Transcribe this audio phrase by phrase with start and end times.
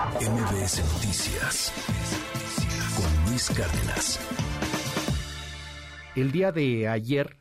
[0.00, 1.72] MBS Noticias
[2.96, 4.18] con Luis Cárdenas.
[6.16, 7.36] El día de ayer,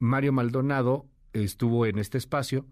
[0.00, 2.66] Mario Maldonado estuvo en este espacio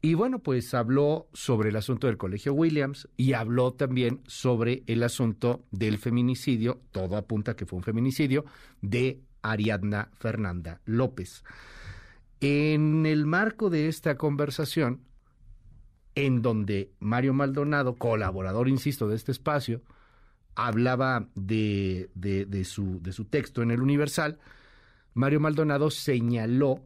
[0.00, 5.04] y bueno, pues habló sobre el asunto del Colegio Williams y habló también sobre el
[5.04, 8.44] asunto del feminicidio, todo apunta que fue un feminicidio,
[8.80, 11.44] de Ariadna Fernanda López.
[12.40, 15.11] En el marco de esta conversación,
[16.14, 19.82] en donde Mario Maldonado, colaborador, insisto, de este espacio,
[20.54, 24.38] hablaba de, de, su, de su texto en el Universal,
[25.14, 26.80] Mario Maldonado señaló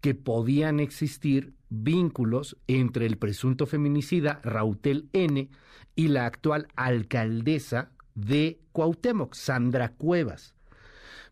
[0.00, 5.48] que podían existir vínculos entre el presunto feminicida Rautel N
[5.96, 10.54] y la actual alcaldesa de Cuauhtémoc, Sandra Cuevas.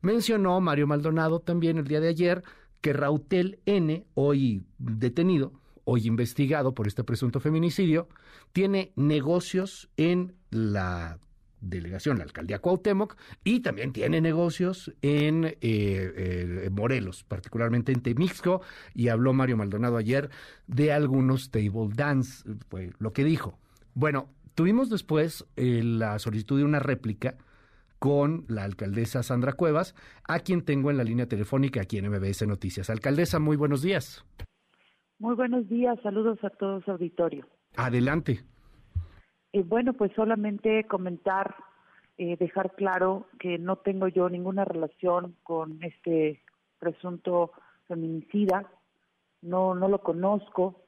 [0.02, 2.44] Mencionó Mario Maldonado también el día de ayer
[2.80, 5.52] que Rautel N, hoy detenido,
[5.86, 8.08] hoy investigado por este presunto feminicidio,
[8.52, 11.18] tiene negocios en la
[11.60, 18.62] delegación, la alcaldía Cuauhtémoc, y también tiene negocios en eh, eh, Morelos, particularmente en Temixco,
[18.94, 20.28] y habló Mario Maldonado ayer
[20.66, 23.58] de algunos table dance, fue lo que dijo.
[23.94, 27.36] Bueno, tuvimos después eh, la solicitud de una réplica
[28.00, 32.46] con la alcaldesa Sandra Cuevas, a quien tengo en la línea telefónica aquí en MBS
[32.46, 32.90] Noticias.
[32.90, 34.24] Alcaldesa, muy buenos días.
[35.18, 37.46] Muy buenos días, saludos a todos auditorio.
[37.76, 38.40] Adelante.
[39.52, 41.54] Eh, bueno, pues solamente comentar,
[42.18, 46.42] eh, dejar claro que no tengo yo ninguna relación con este
[46.78, 47.52] presunto
[47.88, 48.70] feminicida,
[49.40, 50.82] no, no lo conozco,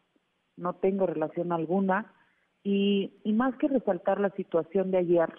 [0.58, 2.12] no tengo relación alguna
[2.62, 5.32] y, y más que resaltar la situación de ayer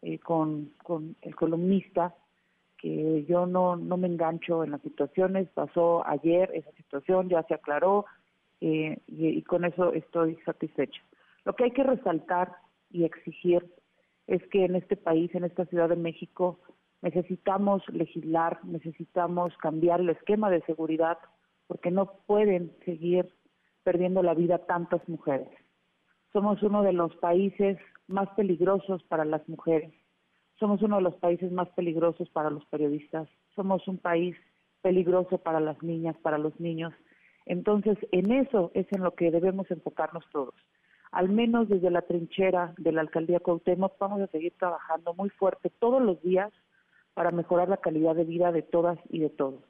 [0.00, 2.14] eh, con, con el columnista,
[2.78, 7.54] que yo no, no me engancho en las situaciones, pasó ayer esa situación, ya se
[7.54, 8.06] aclaró
[8.62, 11.00] y, y con eso estoy satisfecha.
[11.44, 12.52] Lo que hay que resaltar
[12.90, 13.66] y exigir
[14.26, 16.60] es que en este país, en esta Ciudad de México,
[17.00, 21.18] necesitamos legislar, necesitamos cambiar el esquema de seguridad,
[21.66, 23.34] porque no pueden seguir
[23.82, 25.48] perdiendo la vida tantas mujeres.
[26.32, 29.92] Somos uno de los países más peligrosos para las mujeres.
[30.60, 33.28] Somos uno de los países más peligrosos para los periodistas.
[33.56, 34.36] Somos un país
[34.82, 36.92] peligroso para las niñas, para los niños.
[37.46, 40.54] Entonces, en eso es en lo que debemos enfocarnos todos
[41.12, 45.70] al menos desde la trinchera de la alcaldía Cuauhtémoc vamos a seguir trabajando muy fuerte
[45.78, 46.50] todos los días
[47.14, 49.62] para mejorar la calidad de vida de todas y de todos.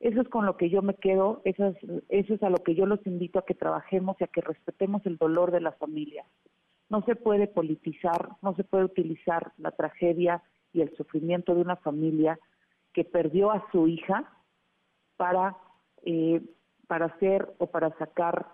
[0.00, 1.76] Eso es con lo que yo me quedo, eso es,
[2.08, 5.06] eso es a lo que yo los invito a que trabajemos y a que respetemos
[5.06, 6.26] el dolor de las familias.
[6.88, 11.76] No se puede politizar, no se puede utilizar la tragedia y el sufrimiento de una
[11.76, 12.40] familia
[12.92, 14.28] que perdió a su hija
[15.16, 15.56] para,
[16.04, 16.42] eh,
[16.92, 18.48] para hacer o para sacar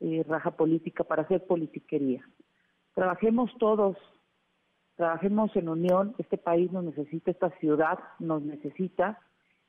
[0.00, 2.28] eh, raja política, para hacer politiquería.
[2.92, 3.96] Trabajemos todos,
[4.96, 9.20] trabajemos en unión, este país nos necesita, esta ciudad nos necesita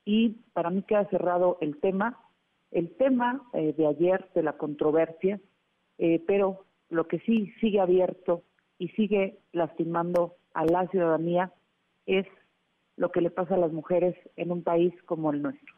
[0.04, 2.18] y para mí queda cerrado el tema,
[2.72, 5.38] el tema eh, de ayer de la controversia,
[5.98, 8.42] eh, pero lo que sí sigue abierto
[8.76, 11.52] y sigue lastimando a la ciudadanía
[12.06, 12.26] es
[12.96, 15.75] lo que le pasa a las mujeres en un país como el nuestro.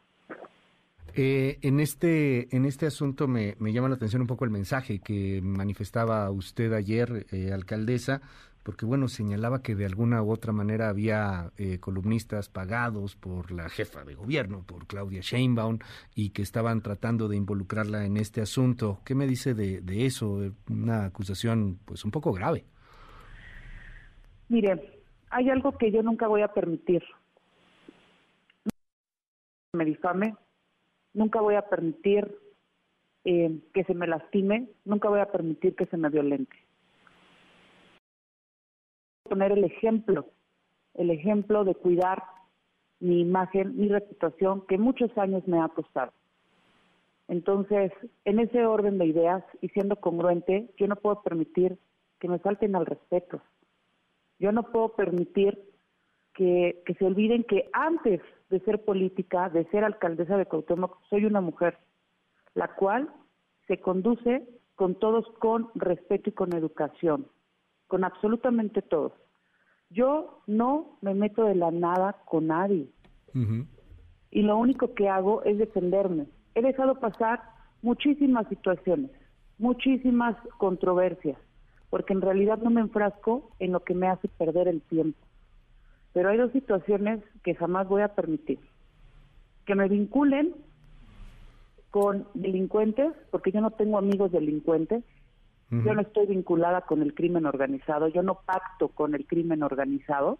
[1.15, 5.41] Eh, en este en este asunto me, llama la atención un poco el mensaje que
[5.41, 8.21] manifestaba usted ayer, eh, alcaldesa,
[8.63, 13.69] porque bueno señalaba que de alguna u otra manera había eh, columnistas pagados por la
[13.69, 15.79] jefa de gobierno, por Claudia Sheinbaum,
[16.15, 18.99] y que estaban tratando de involucrarla en este asunto.
[19.05, 20.41] ¿Qué me dice de, de eso?
[20.69, 22.65] Una acusación pues un poco grave.
[24.49, 27.03] Mire, hay algo que yo nunca voy a permitir.
[29.73, 30.35] Me difame,
[31.13, 32.37] nunca voy a permitir
[33.25, 36.55] eh, que se me lastime, nunca voy a permitir que se me violente.
[39.23, 40.25] Poner el ejemplo,
[40.93, 42.23] el ejemplo de cuidar
[42.99, 46.11] mi imagen, mi reputación, que muchos años me ha costado.
[47.27, 47.91] Entonces,
[48.25, 51.77] en ese orden de ideas y siendo congruente, yo no puedo permitir
[52.19, 53.41] que me falten al respeto.
[54.39, 55.61] Yo no puedo permitir
[56.33, 61.41] que se olviden que antes de ser política, de ser alcaldesa de Cuauhtémoc, soy una
[61.41, 61.77] mujer,
[62.55, 63.09] la cual
[63.67, 67.27] se conduce con todos con respeto y con educación,
[67.87, 69.13] con absolutamente todos.
[69.89, 72.87] Yo no me meto de la nada con nadie.
[74.31, 76.27] Y lo único que hago es defenderme.
[76.55, 77.41] He dejado pasar
[77.81, 79.11] muchísimas situaciones,
[79.57, 81.37] muchísimas controversias,
[81.89, 85.19] porque en realidad no me enfrasco en lo que me hace perder el tiempo.
[86.13, 88.59] Pero hay dos situaciones que jamás voy a permitir.
[89.65, 90.55] Que me vinculen
[91.91, 95.03] con delincuentes, porque yo no tengo amigos delincuentes,
[95.71, 100.39] Yo no estoy vinculada con el crimen organizado, yo no pacto con el crimen organizado.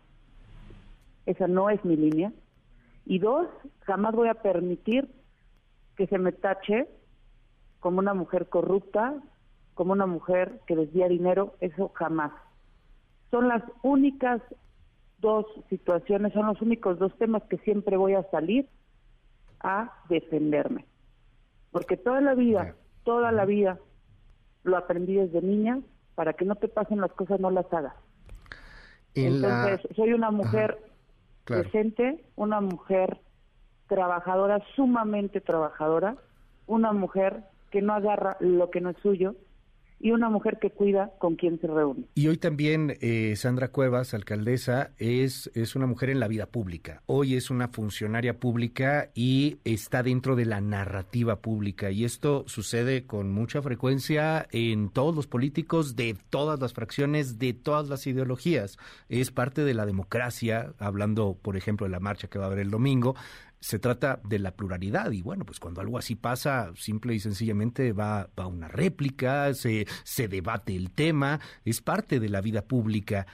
[1.28, 2.34] Esa no es mi línea.
[3.06, 3.48] Y dos,
[3.82, 5.08] jamás voy a permitir
[5.96, 6.88] que se me tache
[7.80, 9.22] como una mujer corrupta,
[9.76, 12.32] como una mujer que desvía dinero, eso jamás.
[13.30, 14.42] Son las únicas
[15.20, 18.68] dos situaciones, son los únicos dos temas que siempre voy a salir
[19.62, 20.86] a defenderme.
[21.72, 23.80] Porque toda la vida, toda la vida
[24.64, 25.80] lo aprendí desde niña,
[26.16, 27.94] para que no te pasen las cosas no las hagas.
[29.16, 30.78] Entonces, soy una mujer
[31.46, 33.20] presente, una mujer
[33.88, 36.16] trabajadora, sumamente trabajadora,
[36.68, 39.36] una mujer que no agarra lo que no es suyo,
[40.00, 42.06] y una mujer que cuida con quien se reúne.
[42.16, 47.02] Y hoy también eh, Sandra Cuevas, alcaldesa, es, es una mujer en la vida pública.
[47.06, 51.92] Hoy es una funcionaria pública y está dentro de la narrativa pública.
[51.92, 57.54] Y esto sucede con mucha frecuencia en todos los políticos de todas las fracciones, de
[57.54, 58.78] todas las ideologías.
[59.10, 62.60] Es parte de la democracia, hablando, por ejemplo, de la marcha que va a haber
[62.60, 63.16] el domingo
[63.60, 67.94] se trata de la pluralidad y bueno, pues cuando algo así pasa, simple y sencillamente
[67.94, 73.28] va, va una réplica, se, se debate el tema, es parte de la vida pública.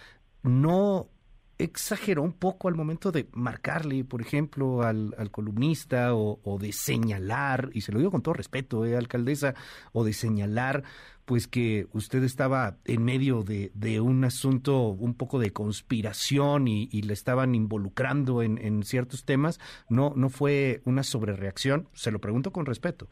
[0.44, 1.10] No
[1.58, 7.70] exageró un poco al momento de marcarle, por ejemplo, al, al columnista o, de señalar,
[7.74, 9.54] y se lo digo con todo respeto, eh, alcaldesa,
[9.94, 10.84] o de señalar
[11.26, 16.88] pues que usted estaba en medio de, de un asunto un poco de conspiración y,
[16.92, 19.60] y le estaban involucrando en, en, ciertos temas,
[19.90, 23.08] no, no fue una sobrereacción, se lo pregunto con respeto.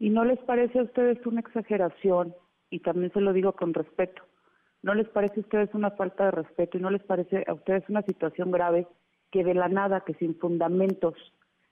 [0.00, 2.34] ¿Y no les parece a ustedes una exageración?
[2.70, 4.22] Y también se lo digo con respeto.
[4.86, 7.82] ¿No les parece a ustedes una falta de respeto y no les parece a ustedes
[7.88, 8.86] una situación grave
[9.32, 11.14] que de la nada, que sin fundamentos,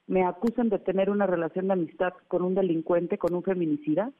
[0.08, 4.11] me acusan de tener una relación de amistad con un delincuente, con un feminicida?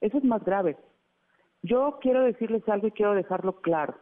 [0.00, 0.76] Eso es más grave.
[1.62, 3.96] Yo quiero decirles algo y quiero dejarlo claro.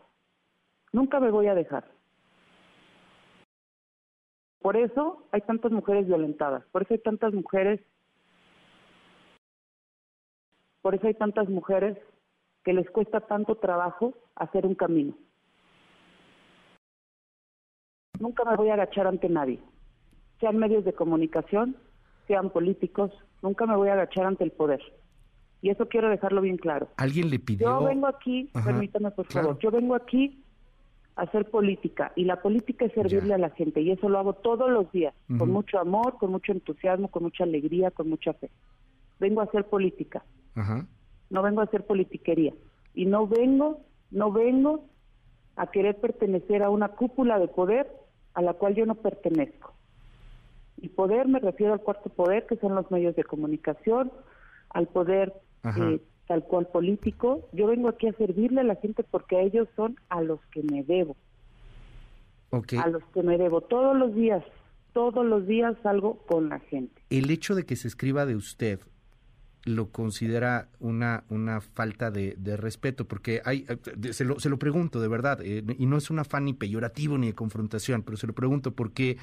[0.92, 1.84] Nunca me voy a dejar.
[4.60, 7.80] Por eso hay tantas mujeres violentadas, por eso hay tantas mujeres,
[10.82, 11.96] por eso hay tantas mujeres
[12.64, 15.14] que les cuesta tanto trabajo hacer un camino.
[18.18, 19.60] Nunca me voy a agachar ante nadie,
[20.40, 21.76] sean medios de comunicación,
[22.26, 23.12] sean políticos,
[23.42, 24.80] nunca me voy a agachar ante el poder.
[25.60, 26.88] Y eso quiero dejarlo bien claro.
[26.96, 27.80] ¿Alguien le pidió?
[27.80, 30.42] Yo vengo aquí, Ajá, permítame por favor, yo vengo aquí
[31.16, 33.34] a hacer política y la política es servirle ya.
[33.36, 35.38] a la gente y eso lo hago todos los días, uh -huh.
[35.38, 38.50] con mucho amor, con mucho entusiasmo, con mucha alegría, con mucha fe.
[39.20, 40.24] Vengo a hacer política.
[40.54, 40.86] Ajá.
[41.34, 42.54] No vengo a hacer politiquería
[42.94, 43.80] y no vengo,
[44.12, 44.84] no vengo
[45.56, 47.90] a querer pertenecer a una cúpula de poder
[48.34, 49.74] a la cual yo no pertenezco.
[50.76, 54.12] Y poder me refiero al cuarto poder, que son los medios de comunicación,
[54.70, 55.32] al poder
[55.64, 57.48] eh, tal cual político.
[57.52, 60.62] Yo vengo aquí a servirle a la gente porque a ellos son a los que
[60.62, 61.16] me debo.
[62.50, 62.78] Okay.
[62.78, 63.60] A los que me debo.
[63.60, 64.44] Todos los días,
[64.92, 67.02] todos los días salgo con la gente.
[67.10, 68.78] El hecho de que se escriba de usted
[69.64, 75.00] lo considera una, una falta de, respeto, porque hay, eh, se lo, se lo pregunto
[75.00, 78.26] de verdad, eh, y no es un afán ni peyorativo ni de confrontación, pero se
[78.26, 79.16] lo pregunto porque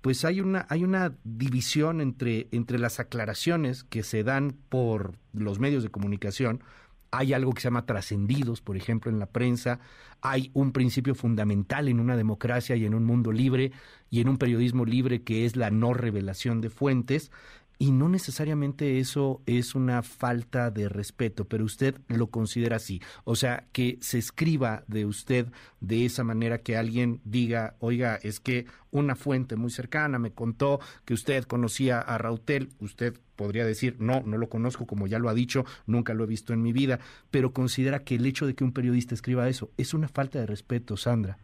[0.00, 5.58] pues hay una, hay una división entre, entre las aclaraciones que se dan por los
[5.58, 6.62] medios de comunicación.
[7.10, 9.80] Hay algo que se llama trascendidos, por ejemplo, en la prensa.
[10.20, 13.72] Hay un principio fundamental en una democracia y en un mundo libre
[14.10, 17.32] y en un periodismo libre que es la no revelación de fuentes.
[17.80, 23.00] Y no necesariamente eso es una falta de respeto, pero usted lo considera así.
[23.22, 25.46] O sea, que se escriba de usted
[25.80, 30.80] de esa manera que alguien diga, oiga, es que una fuente muy cercana me contó
[31.04, 32.70] que usted conocía a Rautel.
[32.80, 36.26] Usted podría decir, no, no lo conozco, como ya lo ha dicho, nunca lo he
[36.26, 36.98] visto en mi vida,
[37.30, 40.46] pero considera que el hecho de que un periodista escriba eso es una falta de
[40.46, 41.38] respeto, Sandra.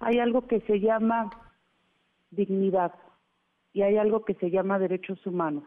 [0.00, 1.30] Hay algo que se llama
[2.30, 2.92] dignidad
[3.76, 5.64] y hay algo que se llama derechos humanos.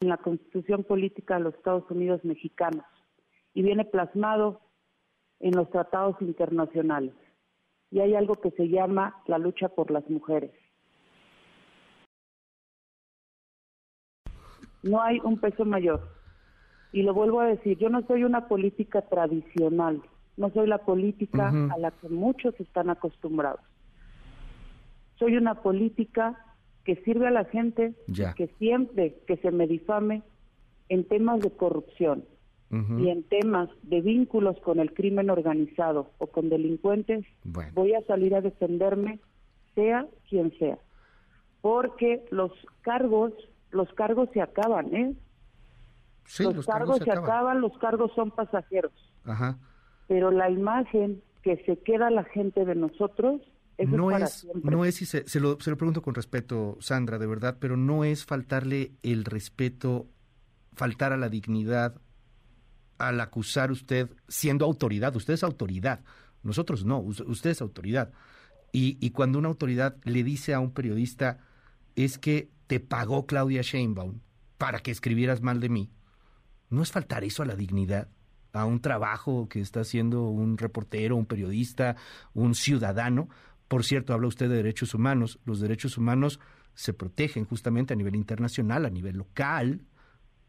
[0.00, 2.86] En la Constitución Política de los Estados Unidos Mexicanos
[3.52, 4.62] y viene plasmado
[5.38, 7.12] en los tratados internacionales.
[7.90, 10.52] Y hay algo que se llama la lucha por las mujeres.
[14.82, 16.08] No hay un peso mayor.
[16.90, 20.00] Y lo vuelvo a decir, yo no soy una política tradicional,
[20.38, 21.74] no soy la política uh -huh.
[21.74, 23.71] a la que muchos están acostumbrados
[25.18, 26.38] soy una política
[26.84, 28.34] que sirve a la gente, ya.
[28.34, 30.22] que siempre que se me difame
[30.88, 32.24] en temas de corrupción
[32.70, 33.04] uh -huh.
[33.04, 37.70] y en temas de vínculos con el crimen organizado o con delincuentes, bueno.
[37.74, 39.20] voy a salir a defenderme,
[39.74, 40.78] sea quien sea.
[41.60, 42.50] Porque los
[42.80, 43.32] cargos,
[43.70, 45.14] los cargos se acaban, ¿eh?
[46.40, 47.60] los, cargos, se acaban.
[47.60, 48.92] los cargos son pasajeros.
[49.24, 49.58] Ajá.
[50.08, 53.40] Pero la imagen que se queda la gente de nosotros
[53.86, 57.26] no es, no es, y se, se, lo, se lo pregunto con respeto, Sandra, de
[57.26, 60.08] verdad, pero no es faltarle el respeto,
[60.72, 62.00] faltar a la dignidad
[62.98, 65.14] al acusar usted siendo autoridad.
[65.16, 66.04] Usted es autoridad,
[66.42, 68.12] nosotros no, usted es autoridad.
[68.72, 71.38] Y, y cuando una autoridad le dice a un periodista,
[71.94, 74.20] es que te pagó Claudia Sheinbaum
[74.56, 75.90] para que escribieras mal de mí,
[76.70, 78.08] ¿no es faltar eso a la dignidad?
[78.52, 81.96] a un trabajo que está haciendo un reportero, un periodista,
[82.34, 83.28] un ciudadano.
[83.72, 85.38] Por cierto, habla usted de derechos humanos.
[85.46, 86.40] Los derechos humanos
[86.74, 89.86] se protegen justamente a nivel internacional, a nivel local,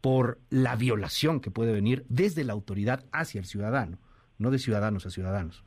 [0.02, 3.96] por la violación que puede venir desde la autoridad hacia el ciudadano,
[4.36, 5.64] no de ciudadanos a ciudadanos.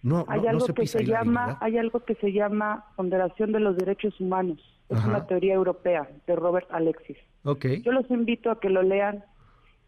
[0.00, 4.20] No, hay algo que se llama, hay algo que se llama ponderación de los derechos
[4.20, 4.60] humanos.
[4.88, 7.16] Es una teoría europea de Robert Alexis.
[7.42, 7.82] Okay.
[7.82, 9.24] Yo los invito a que lo lean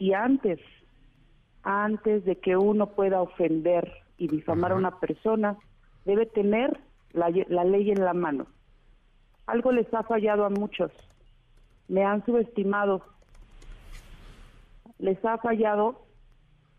[0.00, 0.58] y antes,
[1.62, 5.56] antes de que uno pueda ofender y difamar a una persona,
[6.04, 8.46] debe tener la, la ley en la mano.
[9.46, 10.92] Algo les ha fallado a muchos.
[11.88, 13.02] Me han subestimado.
[14.98, 16.06] Les ha fallado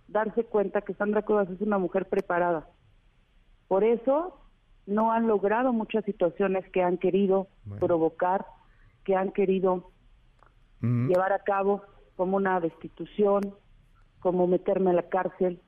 [0.07, 2.67] darse cuenta que Sandra Cuevas es una mujer preparada.
[3.67, 4.39] Por eso
[4.85, 7.47] no han logrado muchas situaciones que han querido
[7.79, 8.45] provocar,
[9.03, 9.91] que han querido
[10.81, 11.83] llevar a cabo,
[12.15, 13.55] como una destitución,
[14.19, 15.61] como meterme a la cárcel,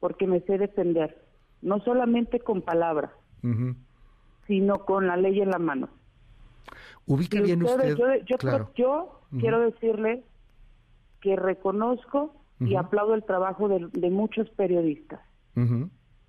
[0.00, 1.24] porque me sé defender,
[1.62, 3.10] no solamente con palabras,
[4.46, 5.88] sino con la ley en la mano.
[7.06, 7.96] Ubica bien usted.
[8.74, 10.24] Yo, quiero decirle
[11.20, 15.20] que reconozco y aplaudo el trabajo de, muchos periodistas.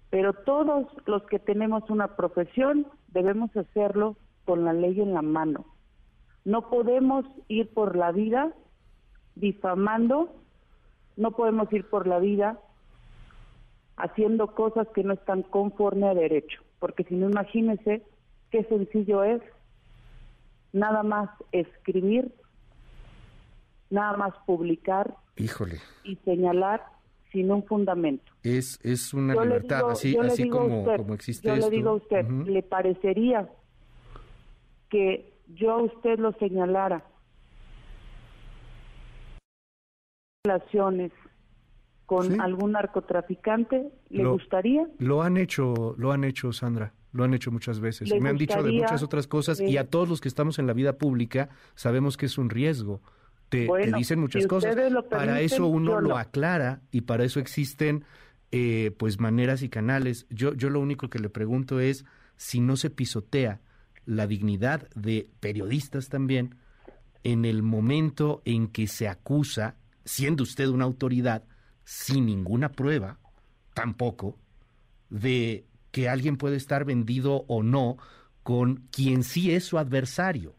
[0.09, 5.65] Pero todos los que tenemos una profesión debemos hacerlo con la ley en la mano.
[6.45, 8.53] No podemos ir por la vida
[9.36, 10.33] difamando,
[11.17, 12.59] no podemos ir por la vida
[13.97, 18.03] haciendo cosas que no están conforme a derecho porque si no imagínese
[18.51, 19.41] qué sencillo es
[20.74, 22.31] nada más escribir,
[23.89, 25.79] nada más publicar Híjole.
[26.03, 26.84] y señalar
[27.31, 28.31] sin un fundamento.
[28.43, 32.63] Es, es una libertad, así, así como, como existe Yo le digo a usted, ¿le
[32.63, 33.50] parecería
[34.89, 37.03] que yo a usted lo señalara
[40.46, 41.12] relaciones
[42.07, 43.91] con algún narcotraficante?
[44.09, 44.87] ¿Le gustaría?
[44.97, 46.93] Lo han hecho, lo han hecho, Sandra.
[47.11, 48.09] Lo han hecho muchas veces.
[48.19, 50.73] Me han dicho de muchas otras cosas y a todos los que estamos en la
[50.73, 53.01] vida pública sabemos que es un riesgo.
[53.49, 54.75] Te, dicen muchas cosas.
[55.09, 58.05] para eso uno lo aclara y para eso existen
[58.51, 60.27] eh, pues maneras y canales.
[60.29, 62.05] Yo, yo lo único que le pregunto es
[62.37, 63.59] si no se pisotea
[64.05, 66.55] la dignidad de periodistas también
[67.23, 71.43] en el momento en que se acusa, siendo usted una autoridad,
[71.88, 73.17] sin ninguna prueba,
[73.74, 74.38] tampoco,
[75.10, 77.96] de que alguien puede estar vendido o no
[78.44, 80.58] con quien sí es su adversario.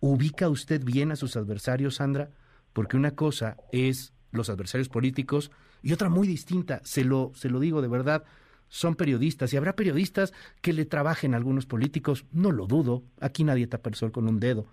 [0.00, 2.28] ¿Ubica usted bien a sus adversarios, Sandra?
[2.74, 5.50] Porque una cosa es los adversarios políticos
[5.82, 8.24] y otra muy distinta, se lo, se lo digo de verdad,
[8.68, 13.44] son periodistas y habrá periodistas que le trabajen a algunos políticos, no lo dudo, aquí
[13.44, 14.66] nadie tapa el sol con un dedo,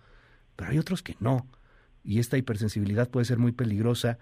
[0.57, 1.47] pero hay otros que no.
[2.03, 4.19] Y esta hipersensibilidad puede ser muy peligrosa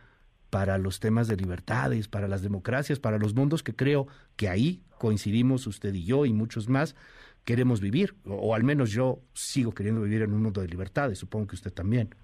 [0.55, 4.07] para los temas de libertades, para las democracias, para los mundos que creo
[4.37, 6.95] que ahí coincidimos usted y yo y muchos más
[7.43, 11.47] queremos vivir, o, al menos yo sigo queriendo vivir en un mundo de libertades, supongo
[11.47, 12.15] que usted también.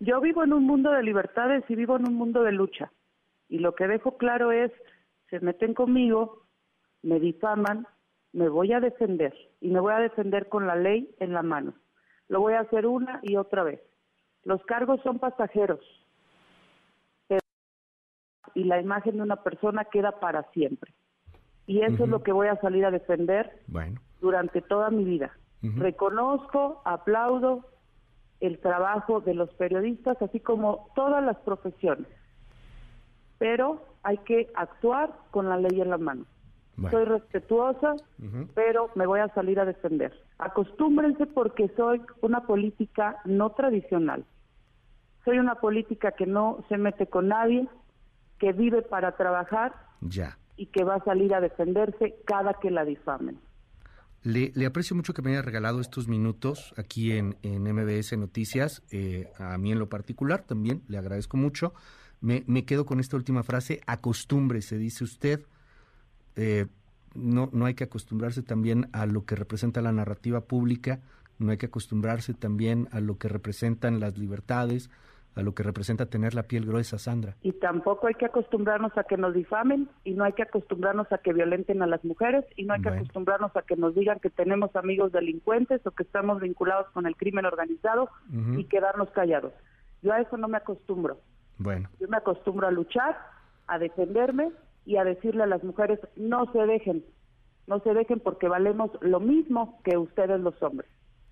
[0.00, 2.90] Yo vivo en un mundo de libertades y vivo en un mundo de lucha.
[3.46, 4.72] Y lo que dejo claro es,
[5.28, 6.46] se meten conmigo,
[7.02, 7.86] me difaman,
[8.32, 11.74] me voy a defender y me voy a defender con la ley en la mano.
[12.28, 13.82] Lo voy a hacer una y otra vez.
[14.44, 15.84] Los cargos son pasajeros,
[18.58, 20.92] y la imagen de una persona queda para siempre.
[21.68, 23.62] Y eso es lo que voy a salir a defender
[24.20, 25.30] durante toda mi vida.
[25.62, 27.64] Reconozco, aplaudo
[28.40, 32.08] el trabajo de los periodistas, así como todas las profesiones.
[33.38, 36.24] Pero hay que actuar con la ley en la mano.
[36.90, 37.94] Soy respetuosa,
[38.54, 40.12] pero me voy a salir a defender.
[40.38, 44.24] Acostúmbrense porque soy una política no tradicional.
[45.24, 47.68] Soy una política que no se mete con nadie,
[48.38, 50.38] que vive para trabajar ya.
[50.56, 53.38] y que va a salir a defenderse cada que la difamen.
[54.22, 59.30] Le, aprecio mucho que me haya regalado estos minutos aquí en, en MBS Noticias, eh,
[59.38, 61.72] a mí en lo particular también, le agradezco mucho.
[62.20, 65.46] Me, me quedo con esta última frase, acostúmbrese, dice usted.
[66.34, 66.66] Eh,
[67.14, 71.00] no, no hay que acostumbrarse también a lo que representa la narrativa pública,
[71.38, 74.90] no hay que acostumbrarse también a lo que representan las libertades,
[75.38, 77.36] a lo que representa tener la piel gruesa, Sandra.
[77.42, 81.18] Y tampoco hay que acostumbrarnos a que nos difamen y no hay que acostumbrarnos a
[81.18, 84.30] que violenten a las mujeres y no hay que acostumbrarnos a que nos digan que
[84.30, 88.10] tenemos amigos delincuentes o que estamos vinculados con el crimen organizado
[88.56, 89.52] y quedarnos callados.
[90.02, 91.20] Yo a eso no me acostumbro.
[91.56, 91.88] Bueno.
[92.00, 93.16] Yo me acostumbro a luchar,
[93.68, 94.50] a defenderme
[94.86, 97.04] y a decirle a las mujeres no se dejen,
[97.68, 100.90] no se dejen porque valemos lo mismo que ustedes los hombres.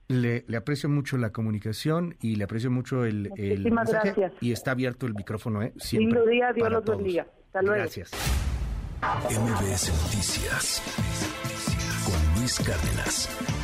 [0.09, 4.33] Le, aprecio mucho la comunicación y le aprecio mucho el, el mensaje gracias.
[4.41, 5.73] y está abierto el micrófono, ¿eh?
[5.77, 6.21] Siempre.
[6.21, 7.27] Sin día, Dios los bendiga.
[7.47, 7.81] Hasta luego.
[7.83, 8.11] Gracias.
[9.03, 10.83] MBS Noticias
[12.05, 13.56] con Luis Cárdenas.